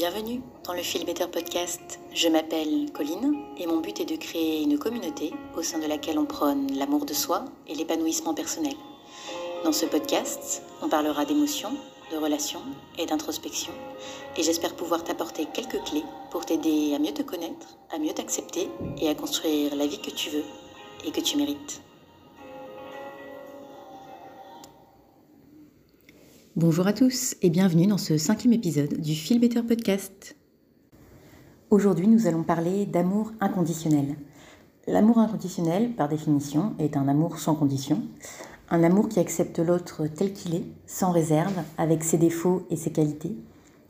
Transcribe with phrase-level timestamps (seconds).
[0.00, 2.00] Bienvenue dans le Feel Better Podcast.
[2.14, 6.18] Je m'appelle Colline et mon but est de créer une communauté au sein de laquelle
[6.18, 8.72] on prône l'amour de soi et l'épanouissement personnel.
[9.62, 11.76] Dans ce podcast, on parlera d'émotions,
[12.10, 12.62] de relations
[12.96, 13.74] et d'introspection
[14.38, 18.70] et j'espère pouvoir t'apporter quelques clés pour t'aider à mieux te connaître, à mieux t'accepter
[18.96, 20.44] et à construire la vie que tu veux
[21.04, 21.82] et que tu mérites.
[26.60, 30.36] Bonjour à tous et bienvenue dans ce cinquième épisode du Feel Podcast.
[31.70, 34.14] Aujourd'hui, nous allons parler d'amour inconditionnel.
[34.86, 38.02] L'amour inconditionnel, par définition, est un amour sans condition,
[38.68, 42.92] un amour qui accepte l'autre tel qu'il est, sans réserve, avec ses défauts et ses
[42.92, 43.34] qualités.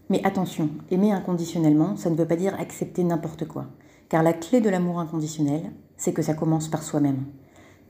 [0.09, 3.67] Mais attention, aimer inconditionnellement, ça ne veut pas dire accepter n'importe quoi,
[4.09, 7.25] car la clé de l'amour inconditionnel, c'est que ça commence par soi-même.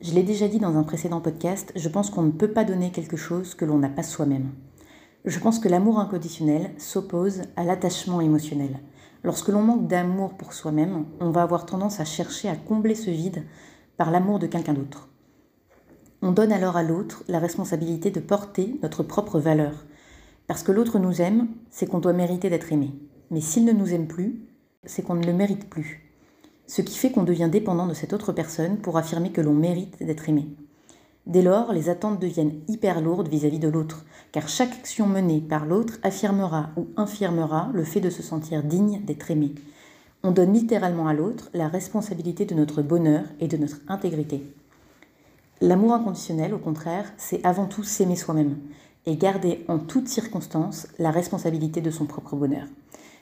[0.01, 2.93] Je l'ai déjà dit dans un précédent podcast, je pense qu'on ne peut pas donner
[2.93, 4.49] quelque chose que l'on n'a pas soi-même.
[5.25, 8.81] Je pense que l'amour inconditionnel s'oppose à l'attachement émotionnel.
[9.23, 13.11] Lorsque l'on manque d'amour pour soi-même, on va avoir tendance à chercher à combler ce
[13.11, 13.45] vide
[13.97, 15.09] par l'amour de quelqu'un d'autre.
[16.23, 19.85] On donne alors à l'autre la responsabilité de porter notre propre valeur.
[20.47, 22.95] Parce que l'autre nous aime, c'est qu'on doit mériter d'être aimé.
[23.31, 24.43] Mais s'il ne nous aime plus,
[24.85, 26.11] c'est qu'on ne le mérite plus
[26.71, 30.01] ce qui fait qu'on devient dépendant de cette autre personne pour affirmer que l'on mérite
[30.01, 30.47] d'être aimé.
[31.27, 35.67] Dès lors, les attentes deviennent hyper lourdes vis-à-vis de l'autre, car chaque action menée par
[35.67, 39.55] l'autre affirmera ou infirmera le fait de se sentir digne d'être aimé.
[40.23, 44.43] On donne littéralement à l'autre la responsabilité de notre bonheur et de notre intégrité.
[45.61, 48.57] L'amour inconditionnel, au contraire, c'est avant tout s'aimer soi-même
[49.07, 52.67] et garder en toutes circonstances la responsabilité de son propre bonheur.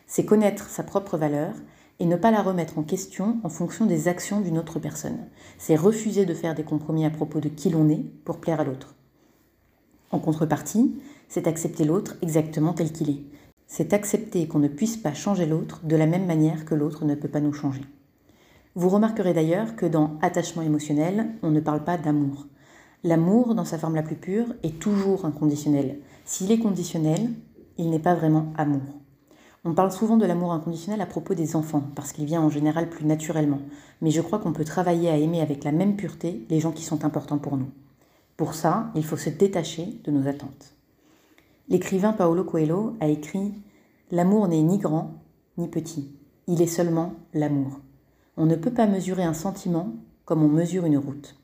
[0.07, 1.53] C'est connaître sa propre valeur
[2.01, 5.27] et ne pas la remettre en question en fonction des actions d'une autre personne.
[5.59, 8.65] C'est refuser de faire des compromis à propos de qui l'on est pour plaire à
[8.65, 8.95] l'autre.
[10.11, 13.23] En contrepartie, c'est accepter l'autre exactement tel qu'il est.
[13.67, 17.14] C'est accepter qu'on ne puisse pas changer l'autre de la même manière que l'autre ne
[17.14, 17.83] peut pas nous changer.
[18.75, 22.47] Vous remarquerez d'ailleurs que dans attachement émotionnel, on ne parle pas d'amour.
[23.05, 25.98] L'amour, dans sa forme la plus pure, est toujours inconditionnel.
[26.25, 27.31] S'il est conditionnel,
[27.77, 29.01] il n'est pas vraiment amour.
[29.64, 32.89] On parle souvent de l'amour inconditionnel à propos des enfants, parce qu'il vient en général
[32.89, 33.61] plus naturellement,
[34.01, 36.85] mais je crois qu'on peut travailler à aimer avec la même pureté les gens qui
[36.85, 37.70] sont importants pour nous.
[38.36, 40.74] Pour ça, il faut se détacher de nos attentes.
[41.69, 43.52] L'écrivain Paolo Coelho a écrit
[44.11, 45.14] L'amour n'est ni grand
[45.58, 46.14] ni petit,
[46.46, 47.80] il est seulement l'amour.
[48.36, 49.92] On ne peut pas mesurer un sentiment
[50.25, 51.36] comme on mesure une route.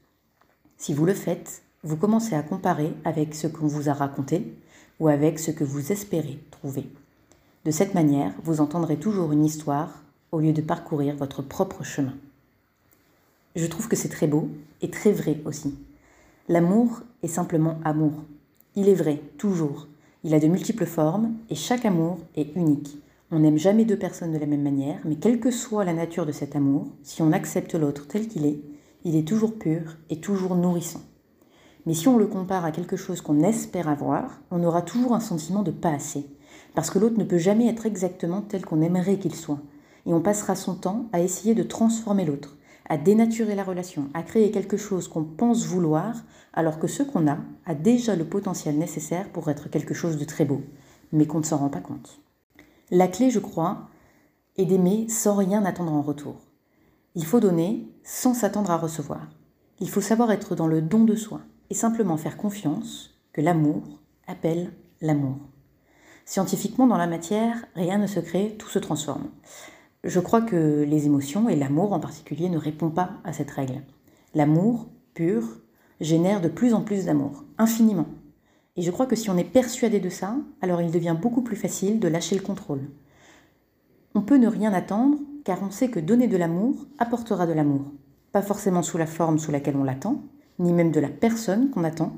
[0.77, 4.57] Si vous le faites, vous commencez à comparer avec ce qu'on vous a raconté
[5.01, 6.87] ou avec ce que vous espérez trouver.
[7.65, 10.03] De cette manière, vous entendrez toujours une histoire
[10.33, 12.13] au lieu de parcourir votre propre chemin.
[13.57, 14.51] Je trouve que c'est très beau
[14.83, 15.75] et très vrai aussi.
[16.49, 18.13] L'amour est simplement amour.
[18.77, 19.89] Il est vrai, toujours.
[20.25, 22.99] Il a de multiples formes et chaque amour est unique.
[23.31, 26.27] On n'aime jamais deux personnes de la même manière, mais quelle que soit la nature
[26.27, 28.59] de cet amour, si on accepte l'autre tel qu'il est,
[29.05, 31.03] il est toujours pur et toujours nourrissant.
[31.87, 35.21] Mais si on le compare à quelque chose qu'on espère avoir, on aura toujours un
[35.21, 36.27] sentiment de pas assez,
[36.75, 39.61] parce que l'autre ne peut jamais être exactement tel qu'on aimerait qu'il soit.
[40.07, 42.57] Et on passera son temps à essayer de transformer l'autre,
[42.89, 46.17] à dénaturer la relation, à créer quelque chose qu'on pense vouloir,
[46.53, 50.25] alors que ce qu'on a a déjà le potentiel nécessaire pour être quelque chose de
[50.25, 50.63] très beau,
[51.13, 52.21] mais qu'on ne s'en rend pas compte.
[52.91, 53.89] La clé, je crois,
[54.57, 56.37] est d'aimer sans rien attendre en retour.
[57.15, 59.29] Il faut donner sans s'attendre à recevoir.
[59.81, 61.41] Il faut savoir être dans le don de soi
[61.71, 63.83] et simplement faire confiance que l'amour
[64.27, 65.37] appelle l'amour.
[66.25, 69.29] Scientifiquement, dans la matière, rien ne se crée, tout se transforme.
[70.05, 73.83] Je crois que les émotions, et l'amour en particulier, ne répondent pas à cette règle.
[74.35, 75.45] L'amour, pur,
[76.01, 78.07] génère de plus en plus d'amour, infiniment.
[78.77, 81.57] Et je crois que si on est persuadé de ça, alors il devient beaucoup plus
[81.57, 82.83] facile de lâcher le contrôle.
[84.15, 87.83] On peut ne rien attendre, car on sait que donner de l'amour apportera de l'amour.
[88.33, 90.23] Pas forcément sous la forme sous laquelle on l'attend,
[90.59, 92.17] ni même de la personne qu'on attend,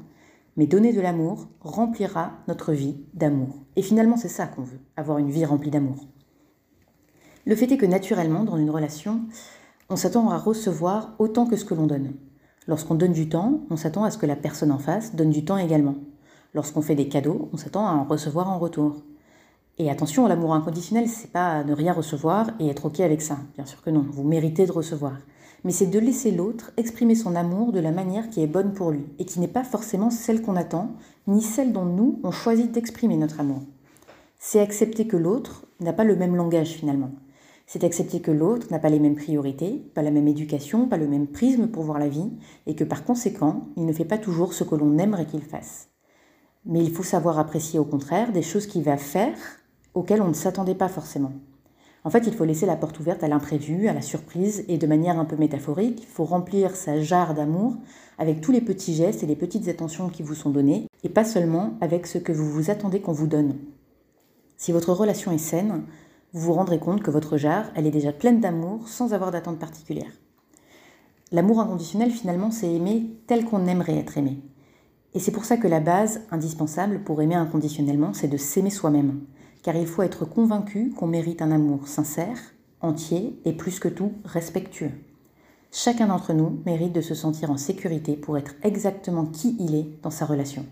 [0.57, 3.65] mais donner de l'amour remplira notre vie d'amour.
[3.77, 6.07] Et finalement, c'est ça qu'on veut, avoir une vie remplie d'amour.
[7.45, 9.21] Le fait est que naturellement, dans une relation,
[9.89, 12.15] on s'attend à recevoir autant que ce que l'on donne.
[12.67, 15.45] Lorsqu'on donne du temps, on s'attend à ce que la personne en face donne du
[15.45, 15.95] temps également.
[16.55, 19.03] Lorsqu'on fait des cadeaux, on s'attend à en recevoir en retour.
[19.79, 23.37] Et attention, l'amour inconditionnel, c'est pas ne rien recevoir et être OK avec ça.
[23.55, 25.13] Bien sûr que non, vous méritez de recevoir
[25.67, 28.93] mais c'est de laisser l'autre exprimer son amour de la manière qui est bonne pour
[28.93, 30.93] lui, et qui n'est pas forcément celle qu'on attend,
[31.27, 33.63] ni celle dont nous, on choisit d'exprimer notre amour.
[34.39, 37.11] C'est accepter que l'autre n'a pas le même langage finalement.
[37.67, 41.09] C'est accepter que l'autre n'a pas les mêmes priorités, pas la même éducation, pas le
[41.09, 42.31] même prisme pour voir la vie,
[42.69, 45.89] et que par conséquent, il ne fait pas toujours ce que l'on aimerait qu'il fasse.
[46.65, 49.37] Mais il faut savoir apprécier au contraire des choses qu'il va faire
[49.95, 51.33] auxquelles on ne s'attendait pas forcément.
[52.07, 54.87] En fait, il faut laisser la porte ouverte à l'imprévu, à la surprise, et de
[54.87, 57.75] manière un peu métaphorique, il faut remplir sa jarre d'amour
[58.17, 61.25] avec tous les petits gestes et les petites attentions qui vous sont donnés, et pas
[61.25, 63.57] seulement avec ce que vous vous attendez qu'on vous donne.
[64.57, 65.83] Si votre relation est saine,
[66.33, 69.59] vous vous rendrez compte que votre jarre, elle est déjà pleine d'amour sans avoir d'attente
[69.59, 70.13] particulière.
[71.33, 74.39] L'amour inconditionnel, finalement, c'est aimer tel qu'on aimerait être aimé.
[75.15, 79.23] Et c'est pour ça que la base indispensable pour aimer inconditionnellement, c'est de s'aimer soi-même
[79.67, 82.39] car il faut être convaincu qu'on mérite un amour sincère,
[82.81, 84.93] entier et plus que tout respectueux.
[85.73, 89.89] Chacun d'entre nous mérite de se sentir en sécurité pour être exactement qui il est
[90.05, 90.65] dans sa relation.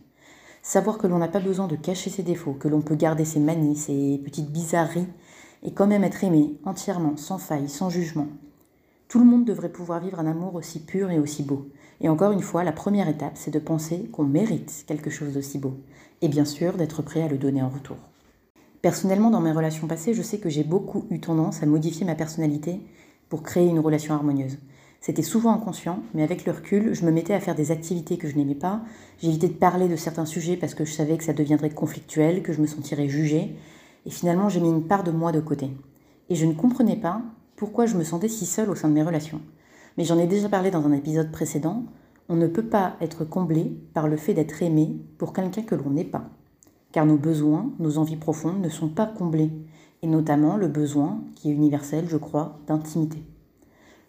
[0.63, 3.41] Savoir que l'on n'a pas besoin de cacher ses défauts, que l'on peut garder ses
[3.41, 5.09] manies, ses petites bizarreries,
[5.65, 8.29] et quand même être aimé entièrement, sans faille, sans jugement.
[9.09, 11.67] Tout le monde devrait pouvoir vivre un amour aussi pur et aussi beau.
[12.01, 15.59] Et encore une fois, la première étape, c'est de penser qu'on mérite quelque chose d'aussi
[15.59, 15.75] beau.
[16.23, 17.97] Et bien sûr, d'être prêt à le donner en retour.
[18.85, 22.15] Personnellement, dans mes relations passées, je sais que j'ai beaucoup eu tendance à modifier ma
[22.15, 22.83] personnalité
[23.31, 24.59] pour créer une relation harmonieuse.
[25.01, 28.29] C'était souvent inconscient, mais avec le recul, je me mettais à faire des activités que
[28.29, 28.83] je n'aimais pas.
[29.23, 32.53] J'évitais de parler de certains sujets parce que je savais que ça deviendrait conflictuel, que
[32.53, 33.57] je me sentirais jugée.
[34.05, 35.71] Et finalement, j'ai mis une part de moi de côté.
[36.29, 37.23] Et je ne comprenais pas
[37.57, 39.41] pourquoi je me sentais si seule au sein de mes relations.
[39.97, 41.85] Mais j'en ai déjà parlé dans un épisode précédent.
[42.29, 45.89] On ne peut pas être comblé par le fait d'être aimé pour quelqu'un que l'on
[45.89, 46.29] n'est pas
[46.95, 49.51] car nos besoins, nos envies profondes ne sont pas comblés,
[50.03, 53.21] et notamment le besoin, qui est universel, je crois, d'intimité.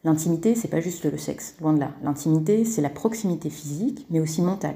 [0.03, 1.93] L'intimité, c'est pas juste le sexe, loin de là.
[2.03, 4.75] L'intimité, c'est la proximité physique, mais aussi mentale.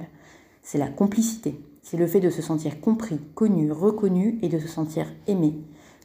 [0.64, 1.64] C'est la complicité.
[1.84, 5.54] C'est le fait de se sentir compris, connu, reconnu et de se sentir aimé.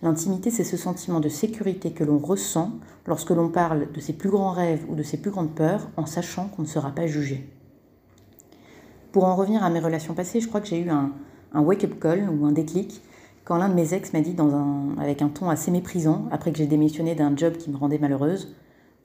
[0.02, 2.72] L'intimité, c'est ce sentiment de sécurité que l'on ressent
[3.06, 6.04] lorsque l'on parle de ses plus grands rêves ou de ses plus grandes peurs en
[6.04, 7.48] sachant qu'on ne sera pas jugé.
[9.10, 11.12] Pour en revenir à mes relations passées, je crois que j'ai eu un,
[11.54, 13.02] un wake-up call ou un déclic
[13.44, 14.34] quand l'un de mes ex m'a dit
[14.98, 18.54] avec un ton assez méprisant, après que j'ai démissionné d'un job qui me rendait malheureuse,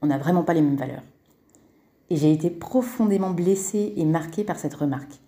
[0.02, 1.04] on n'a vraiment pas les mêmes valeurs.
[2.10, 5.20] Et j'ai été profondément blessée et marquée par cette remarque.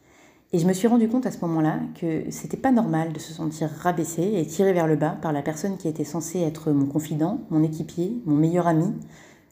[0.53, 3.33] Et je me suis rendu compte à ce moment-là que c'était pas normal de se
[3.33, 6.85] sentir rabaissé et tiré vers le bas par la personne qui était censée être mon
[6.85, 8.93] confident, mon équipier, mon meilleur ami,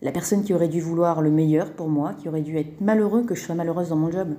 [0.02, 3.24] la personne qui aurait dû vouloir le meilleur pour moi, qui aurait dû être malheureux
[3.24, 4.36] que je sois malheureuse dans mon job.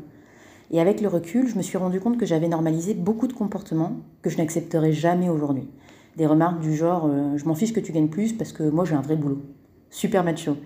[0.71, 3.97] Et avec le recul, je me suis rendu compte que j'avais normalisé beaucoup de comportements
[4.23, 5.69] que je n'accepterais jamais aujourd'hui.
[6.17, 8.85] Des remarques du genre euh, Je m'en fiche que tu gagnes plus parce que moi
[8.85, 9.43] j'ai un vrai boulot.
[9.91, 10.57] Super macho.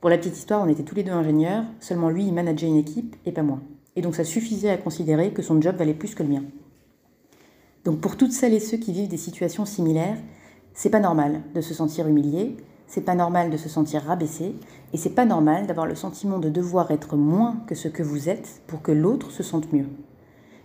[0.00, 2.76] Pour la petite histoire, on était tous les deux ingénieurs, seulement lui il manageait une
[2.76, 3.60] équipe et pas moi.
[3.96, 6.42] Et donc ça suffisait à considérer que son job valait plus que le mien.
[7.84, 10.18] Donc pour toutes celles et ceux qui vivent des situations similaires,
[10.74, 14.54] c'est pas normal de se sentir humilié, c'est pas normal de se sentir rabaissé
[14.92, 18.28] et c'est pas normal d'avoir le sentiment de devoir être moins que ce que vous
[18.28, 19.88] êtes pour que l'autre se sente mieux.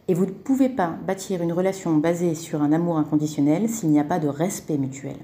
[0.08, 4.00] Et vous ne pouvez pas bâtir une relation basée sur un amour inconditionnel s'il n'y
[4.00, 5.18] a pas de respect mutuel.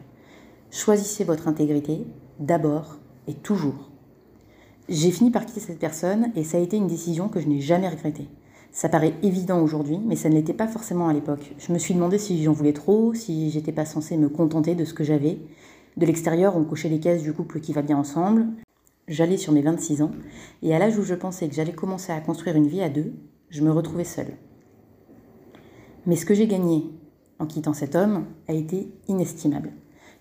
[0.71, 2.05] Choisissez votre intégrité
[2.39, 2.97] d'abord
[3.27, 3.89] et toujours.
[4.89, 7.59] J'ai fini par quitter cette personne et ça a été une décision que je n'ai
[7.59, 8.27] jamais regrettée.
[8.71, 11.53] Ça paraît évident aujourd'hui, mais ça ne l'était pas forcément à l'époque.
[11.57, 14.85] Je me suis demandé si j'en voulais trop, si j'étais pas censée me contenter de
[14.85, 15.39] ce que j'avais,
[15.97, 18.45] de l'extérieur, on cochait les cases du couple qui va bien ensemble.
[19.07, 20.11] J'allais sur mes 26 ans,
[20.61, 23.13] et à l'âge où je pensais que j'allais commencer à construire une vie à deux,
[23.49, 24.37] je me retrouvais seule.
[26.05, 26.83] Mais ce que j'ai gagné
[27.39, 29.73] en quittant cet homme a été inestimable.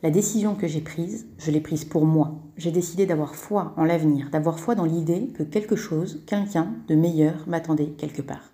[0.03, 2.35] La décision que j'ai prise, je l'ai prise pour moi.
[2.57, 6.95] J'ai décidé d'avoir foi en l'avenir, d'avoir foi dans l'idée que quelque chose, quelqu'un de
[6.95, 8.53] meilleur m'attendait quelque part.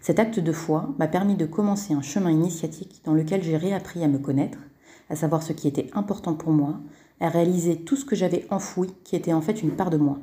[0.00, 4.02] Cet acte de foi m'a permis de commencer un chemin initiatique dans lequel j'ai réappris
[4.02, 4.58] à me connaître,
[5.10, 6.80] à savoir ce qui était important pour moi,
[7.20, 10.18] à réaliser tout ce que j'avais enfoui, qui était en fait une part de moi.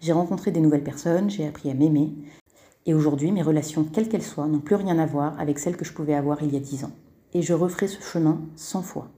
[0.00, 2.14] J'ai rencontré des nouvelles personnes, j'ai appris à m'aimer,
[2.88, 5.84] et aujourd'hui, mes relations, quelles qu'elles soient, n'ont plus rien à voir avec celles que
[5.84, 6.92] je pouvais avoir il y a dix ans.
[7.34, 9.08] Et je referai ce chemin cent fois.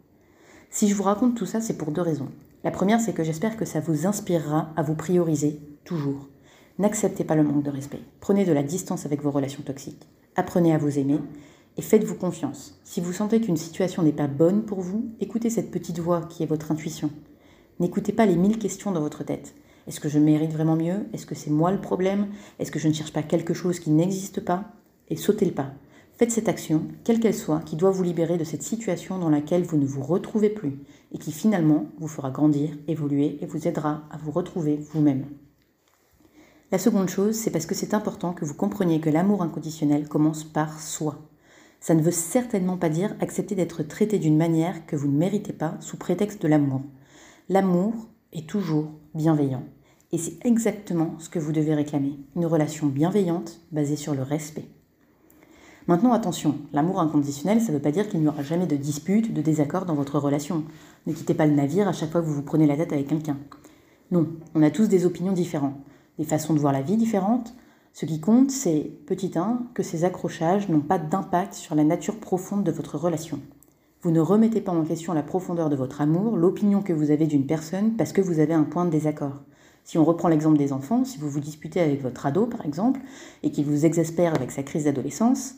[0.71, 2.29] Si je vous raconte tout ça, c'est pour deux raisons.
[2.65, 6.29] La première, c'est que j'espère que ça vous inspirera à vous prioriser toujours.
[6.81, 8.01] N'acceptez pas le manque de respect.
[8.19, 10.09] Prenez de la distance avec vos relations toxiques.
[10.35, 11.21] Apprenez à vous aimer
[11.77, 12.81] et faites-vous confiance.
[12.85, 16.43] Si vous sentez qu'une situation n'est pas bonne pour vous, écoutez cette petite voix qui
[16.43, 17.11] est votre intuition.
[17.79, 19.55] N'écoutez pas les mille questions dans votre tête.
[19.87, 21.07] Est-ce que je mérite vraiment mieux?
[21.13, 22.29] Est-ce que c'est moi le problème?
[22.59, 24.73] Est-ce que je ne cherche pas quelque chose qui n'existe pas?
[25.09, 25.73] Et sautez le pas.
[26.13, 29.63] Faites cette action, quelle qu'elle soit, qui doit vous libérer de cette situation dans laquelle
[29.63, 30.79] vous ne vous retrouvez plus
[31.13, 35.25] et qui finalement vous fera grandir, évoluer et vous aidera à vous retrouver vous-même.
[36.73, 40.45] La seconde chose, c'est parce que c'est important que vous compreniez que l'amour inconditionnel commence
[40.45, 41.30] par soi.
[41.81, 45.55] Ça ne veut certainement pas dire accepter d'être traité d'une manière que vous ne méritez
[45.55, 46.83] pas sous prétexte de l'amour.
[47.49, 47.95] L'amour
[48.33, 49.65] est toujours bienveillant.
[50.13, 52.19] Et c'est exactement ce que vous devez réclamer.
[52.37, 54.67] Une relation bienveillante basée sur le respect.
[55.87, 59.33] Maintenant, attention, l'amour inconditionnel, ça ne veut pas dire qu'il n'y aura jamais de dispute,
[59.33, 60.65] de désaccord dans votre relation.
[61.07, 63.09] Ne quittez pas le navire à chaque fois que vous vous prenez la tête avec
[63.09, 63.39] quelqu'un.
[64.11, 65.77] Non, on a tous des opinions différentes,
[66.19, 67.55] des façons de voir la vie différentes.
[67.93, 72.17] Ce qui compte, c'est, petit 1, que ces accrochages n'ont pas d'impact sur la nature
[72.17, 73.41] profonde de votre relation.
[74.03, 77.27] Vous ne remettez pas en question la profondeur de votre amour, l'opinion que vous avez
[77.27, 79.43] d'une personne parce que vous avez un point de désaccord.
[79.85, 83.01] Si on reprend l'exemple des enfants, si vous vous disputez avec votre ado par exemple,
[83.43, 85.57] et qu'il vous exaspère avec sa crise d'adolescence,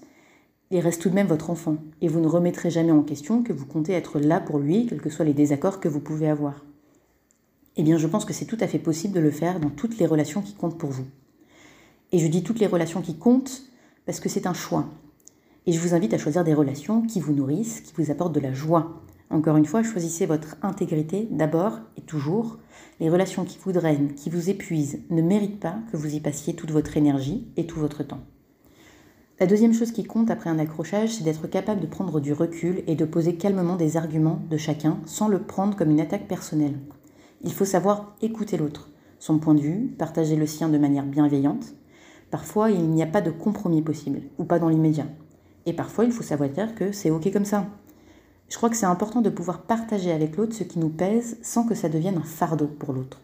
[0.73, 3.53] il reste tout de même votre enfant, et vous ne remettrez jamais en question que
[3.53, 6.65] vous comptez être là pour lui, quels que soient les désaccords que vous pouvez avoir.
[7.77, 9.99] Eh bien, je pense que c'est tout à fait possible de le faire dans toutes
[9.99, 11.07] les relations qui comptent pour vous.
[12.13, 13.63] Et je dis toutes les relations qui comptent
[14.05, 14.87] parce que c'est un choix.
[15.67, 18.41] Et je vous invite à choisir des relations qui vous nourrissent, qui vous apportent de
[18.41, 19.03] la joie.
[19.31, 22.59] Encore une fois, choisissez votre intégrité d'abord et toujours.
[23.01, 26.55] Les relations qui vous drainent, qui vous épuisent, ne méritent pas que vous y passiez
[26.55, 28.21] toute votre énergie et tout votre temps.
[29.41, 32.85] La deuxième chose qui compte après un accrochage, c'est d'être capable de prendre du recul
[32.87, 36.79] et de poser calmement des arguments de chacun sans le prendre comme une attaque personnelle.
[37.43, 41.75] Il faut savoir écouter l'autre, son point de vue, partager le sien de manière bienveillante.
[42.33, 45.07] Parfois, il n'y a pas de compromis possible, ou pas dans l'immédiat.
[45.67, 47.67] Et parfois, il faut savoir dire que c'est OK comme ça.
[48.49, 51.65] Je crois que c'est important de pouvoir partager avec l'autre ce qui nous pèse sans
[51.65, 53.21] que ça devienne un fardeau pour l'autre.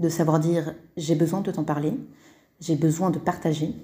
[0.00, 1.92] De savoir dire j'ai besoin de t'en parler,
[2.60, 3.76] j'ai besoin de partager,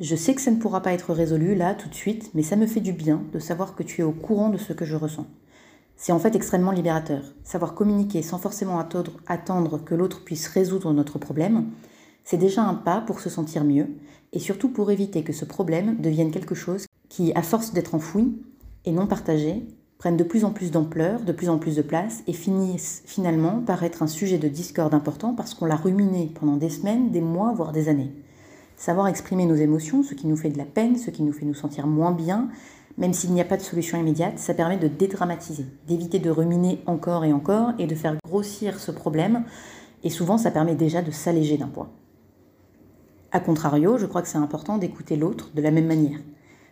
[0.00, 2.56] je sais que ça ne pourra pas être résolu là tout de suite, mais ça
[2.56, 4.96] me fait du bien de savoir que tu es au courant de ce que je
[4.96, 5.26] ressens.
[5.96, 7.22] C'est en fait extrêmement libérateur.
[7.44, 11.70] Savoir communiquer sans forcément attendre, que l'autre puisse résoudre notre problème,
[12.24, 13.88] c'est déjà un pas pour se sentir mieux
[14.32, 18.34] et surtout pour éviter que ce problème devienne quelque chose qui, à force d'être enfoui
[18.84, 19.64] et non partagé,
[19.98, 23.60] prenne de plus en plus d'ampleur, de plus en plus de place et finisse finalement
[23.60, 27.20] par être un sujet de discorde important parce qu'on l'a ruminé pendant des semaines, des
[27.20, 28.12] mois, voire des années.
[28.76, 31.46] Savoir exprimer nos émotions, ce qui nous fait de la peine, ce qui nous fait
[31.46, 32.48] nous sentir moins bien,
[32.98, 36.82] même s'il n'y a pas de solution immédiate, ça permet de dédramatiser, d'éviter de ruminer
[36.86, 39.44] encore et encore et de faire grossir ce problème.
[40.02, 41.90] Et souvent, ça permet déjà de s'alléger d'un poids.
[43.34, 46.20] A contrario, je crois que c'est important d'écouter l'autre de la même manière.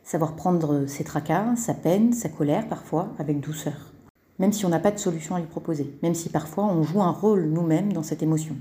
[0.05, 3.93] Savoir prendre ses tracas, sa peine, sa colère parfois avec douceur.
[4.39, 7.03] Même si on n'a pas de solution à lui proposer, même si parfois on joue
[7.03, 8.55] un rôle nous-mêmes dans cette émotion.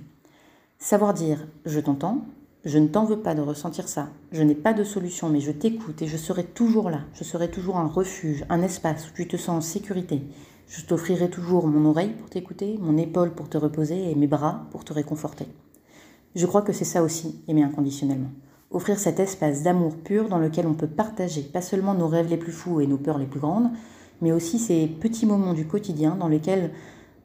[0.80, 2.26] Savoir dire je t'entends,
[2.66, 4.10] je ne t'en veux pas de ressentir ça.
[4.32, 7.02] Je n'ai pas de solution, mais je t'écoute et je serai toujours là.
[7.14, 10.24] Je serai toujours un refuge, un espace où tu te sens en sécurité.
[10.68, 14.66] Je t'offrirai toujours mon oreille pour t'écouter, mon épaule pour te reposer et mes bras
[14.72, 15.46] pour te réconforter.
[16.36, 18.32] Je crois que c'est ça aussi, aimer inconditionnellement.
[18.72, 22.38] Offrir cet espace d'amour pur dans lequel on peut partager pas seulement nos rêves les
[22.38, 23.70] plus fous et nos peurs les plus grandes,
[24.22, 26.72] mais aussi ces petits moments du quotidien dans lesquels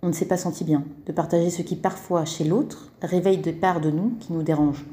[0.02, 3.52] on ne s'est pas senti bien, de partager ce qui parfois chez l'autre réveille des
[3.52, 4.86] parts de nous qui nous dérangent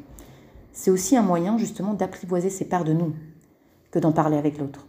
[0.74, 3.14] c'est aussi un moyen justement d'apprivoiser ces parts de nous
[3.92, 4.88] que d'en parler avec l'autre.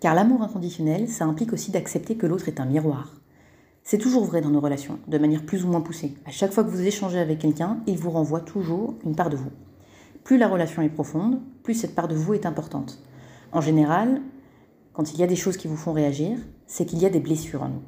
[0.00, 3.12] Car l'amour inconditionnel, ça implique aussi d'accepter que l'autre est un miroir.
[3.86, 6.14] C'est toujours vrai dans nos relations, de manière plus ou moins poussée.
[6.24, 9.36] À chaque fois que vous échangez avec quelqu'un, il vous renvoie toujours une part de
[9.36, 9.50] vous.
[10.24, 13.02] Plus la relation est profonde, plus cette part de vous est importante.
[13.52, 14.22] En général,
[14.94, 17.20] quand il y a des choses qui vous font réagir, c'est qu'il y a des
[17.20, 17.82] blessures en nous.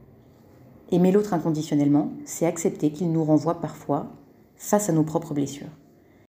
[0.93, 4.13] Aimer l'autre inconditionnellement, c'est accepter qu'il nous renvoie parfois
[4.55, 5.73] face à nos propres blessures.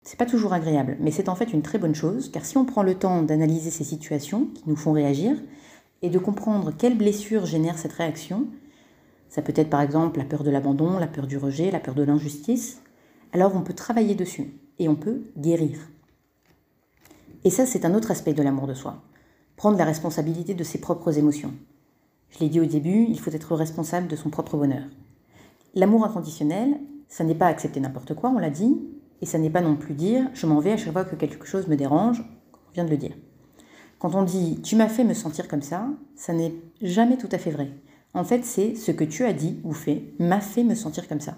[0.03, 2.67] C'est pas toujours agréable, mais c'est en fait une très bonne chose, car si on
[2.67, 5.37] prend le temps d'analyser ces situations qui nous font réagir
[6.03, 8.47] et de comprendre quelles blessures génèrent cette réaction,
[9.29, 11.95] ça peut être par exemple la peur de l'abandon, la peur du rejet, la peur
[11.95, 12.81] de l'injustice,
[13.33, 15.79] alors on peut travailler dessus et on peut guérir.
[17.45, 19.03] Et ça, c'est un autre aspect de l'amour de soi.
[19.57, 21.55] Prendre la responsabilité de ses propres émotions.
[22.31, 24.85] Je l'ai dit au début, il faut être responsable de son propre bonheur.
[25.75, 28.77] L'amour inconditionnel, ça n'est pas accepter n'importe quoi, on l'a dit,
[29.21, 31.47] et ça n'est pas non plus dire je m'en vais à chaque fois que quelque
[31.47, 32.23] chose me dérange,
[32.69, 33.15] on vient de le dire.
[33.99, 37.39] Quand on dit tu m'as fait me sentir comme ça, ça n'est jamais tout à
[37.39, 37.71] fait vrai.
[38.17, 41.21] En fait, c'est ce que tu as dit ou fait m'a fait me sentir comme
[41.21, 41.37] ça.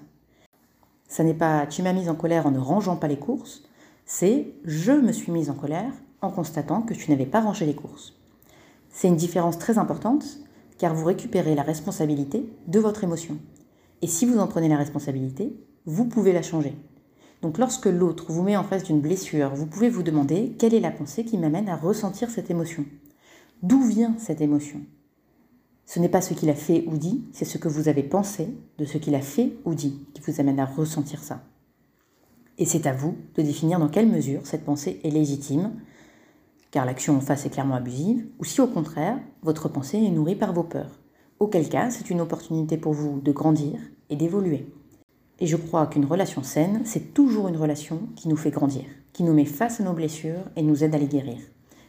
[1.09, 3.65] Ça n'est pas tu m'as mise en colère en ne rangeant pas les courses,
[4.07, 5.93] c'est je me suis mise en colère
[6.23, 8.15] en constatant que tu n'avais pas rangé les courses.
[8.91, 10.25] C'est une différence très importante
[10.79, 13.39] car vous récupérez la responsabilité de votre émotion.
[14.01, 15.53] Et si vous en prenez la responsabilité,
[15.85, 16.77] vous pouvez la changer.
[17.43, 20.81] Donc lorsque l'autre vous met en face d'une blessure, vous pouvez vous demander quelle est
[20.81, 22.85] la pensée qui m'amène à ressentir cette émotion.
[23.65, 24.83] D'où vient cette émotion?
[25.89, 28.55] Ce n'est pas ce qu'il a fait ou dit, c'est ce que vous avez pensé
[28.77, 31.41] de ce qu'il a fait ou dit qui vous amène à ressentir ça.
[32.59, 35.73] Et c'est à vous de définir dans quelle mesure cette pensée est légitime,
[36.71, 40.35] car l'action en face est clairement abusive, ou si au contraire, votre pensée est nourrie
[40.37, 41.01] par vos peurs.
[41.41, 43.81] Auquel cas, c'est une opportunité pour vous de grandir
[44.11, 44.67] et d'évoluer.
[45.41, 49.23] Et je crois qu'une relation saine, c'est toujours une relation qui nous fait grandir, qui
[49.23, 51.39] nous met face à nos blessures et nous aide à les guérir.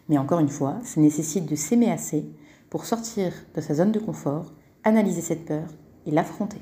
[0.07, 2.25] Mais encore une fois, ça nécessite de s'aimer assez
[2.69, 5.67] pour sortir de sa zone de confort, analyser cette peur
[6.05, 6.61] et l'affronter.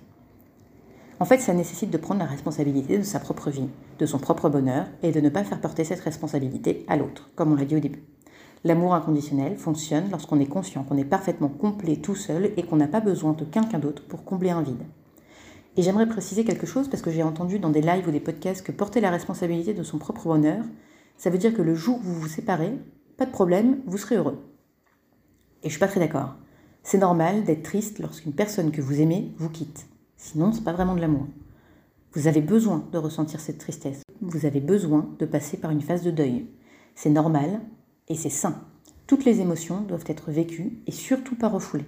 [1.20, 4.50] En fait, ça nécessite de prendre la responsabilité de sa propre vie, de son propre
[4.50, 7.76] bonheur, et de ne pas faire porter cette responsabilité à l'autre, comme on l'a dit
[7.76, 8.04] au début.
[8.64, 12.88] L'amour inconditionnel fonctionne lorsqu'on est conscient qu'on est parfaitement complet tout seul et qu'on n'a
[12.88, 14.84] pas besoin de quelqu'un d'autre pour combler un vide.
[15.76, 18.66] Et j'aimerais préciser quelque chose parce que j'ai entendu dans des lives ou des podcasts
[18.66, 20.64] que porter la responsabilité de son propre bonheur,
[21.18, 22.74] ça veut dire que le jour où vous vous séparez,
[23.18, 24.40] pas de problème, vous serez heureux.
[25.68, 26.34] Et je suis pas très d'accord.
[26.82, 29.86] C'est normal d'être triste lorsqu'une personne que vous aimez vous quitte.
[30.16, 31.28] Sinon, c'est pas vraiment de l'amour.
[32.14, 34.02] Vous avez besoin de ressentir cette tristesse.
[34.22, 36.48] Vous avez besoin de passer par une phase de deuil.
[36.96, 37.60] C'est normal
[38.08, 38.62] et c'est sain.
[39.08, 41.84] Toutes les émotions doivent être vécues et surtout pas refoulées.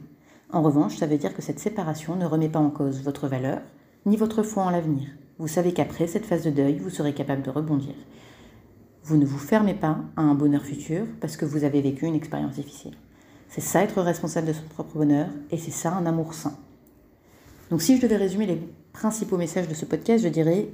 [0.51, 3.61] En revanche, ça veut dire que cette séparation ne remet pas en cause votre valeur
[4.05, 5.07] ni votre foi en l'avenir.
[5.37, 7.95] Vous savez qu'après cette phase de deuil, vous serez capable de rebondir.
[9.05, 12.15] Vous ne vous fermez pas à un bonheur futur parce que vous avez vécu une
[12.15, 12.97] expérience difficile.
[13.49, 16.53] C'est ça être responsable de son propre bonheur et c'est ça un amour sain.
[17.71, 18.61] Donc si je devais résumer les
[18.93, 20.69] principaux messages de ce podcast, je dirais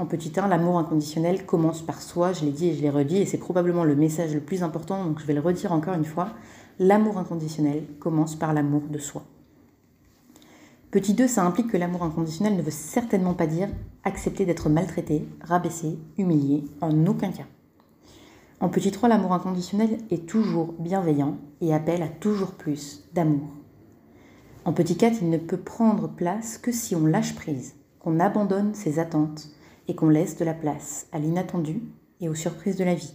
[0.00, 3.18] en petit 1, l'amour inconditionnel commence par soi, je l'ai dit et je l'ai redit,
[3.18, 6.06] et c'est probablement le message le plus important, donc je vais le redire encore une
[6.06, 6.30] fois.
[6.78, 9.22] L'amour inconditionnel commence par l'amour de soi.
[10.90, 13.68] Petit 2, ça implique que l'amour inconditionnel ne veut certainement pas dire
[14.02, 17.44] accepter d'être maltraité, rabaissé, humilié, en aucun cas.
[18.60, 23.48] En petit 3, l'amour inconditionnel est toujours bienveillant et appelle à toujours plus d'amour.
[24.66, 28.74] En petit 4, il ne peut prendre place que si on lâche prise, qu'on abandonne
[28.74, 29.48] ses attentes,
[29.88, 31.82] et qu'on laisse de la place à l'inattendu
[32.20, 33.14] et aux surprises de la vie.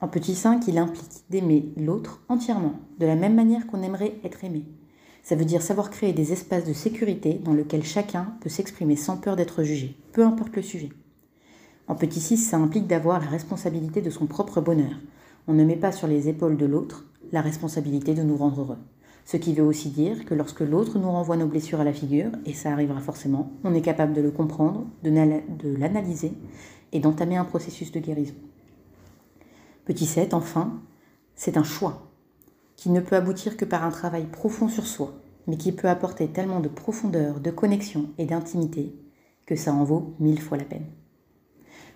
[0.00, 4.44] En petit 5, il implique d'aimer l'autre entièrement, de la même manière qu'on aimerait être
[4.44, 4.64] aimé.
[5.22, 9.18] Ça veut dire savoir créer des espaces de sécurité dans lesquels chacun peut s'exprimer sans
[9.18, 10.90] peur d'être jugé, peu importe le sujet.
[11.88, 15.00] En petit 6, ça implique d'avoir la responsabilité de son propre bonheur.
[15.46, 18.78] On ne met pas sur les épaules de l'autre la responsabilité de nous rendre heureux.
[19.24, 22.30] Ce qui veut aussi dire que lorsque l'autre nous renvoie nos blessures à la figure,
[22.44, 26.32] et ça arrivera forcément, on est capable de le comprendre, de l'analyser
[26.92, 28.34] et d'entamer un processus de guérison.
[29.86, 30.80] Petit 7, enfin,
[31.34, 32.10] c'est un choix
[32.76, 35.14] qui ne peut aboutir que par un travail profond sur soi,
[35.46, 38.94] mais qui peut apporter tellement de profondeur, de connexion et d'intimité
[39.46, 40.86] que ça en vaut mille fois la peine.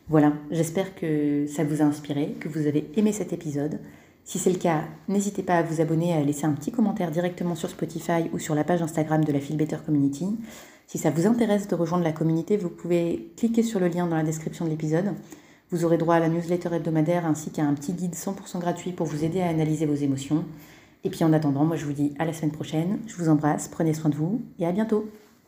[0.09, 3.79] Voilà, j'espère que ça vous a inspiré, que vous avez aimé cet épisode.
[4.25, 7.55] Si c'est le cas, n'hésitez pas à vous abonner à laisser un petit commentaire directement
[7.55, 10.37] sur Spotify ou sur la page Instagram de la Feel Better Community.
[10.87, 14.17] Si ça vous intéresse de rejoindre la communauté, vous pouvez cliquer sur le lien dans
[14.17, 15.15] la description de l'épisode.
[15.71, 19.07] Vous aurez droit à la newsletter hebdomadaire ainsi qu'à un petit guide 100% gratuit pour
[19.07, 20.45] vous aider à analyser vos émotions.
[21.05, 22.99] Et puis en attendant, moi je vous dis à la semaine prochaine.
[23.07, 25.09] Je vous embrasse, prenez soin de vous et à bientôt.